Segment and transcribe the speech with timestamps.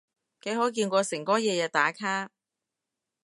[0.41, 2.31] 幾可見過誠哥日日打卡？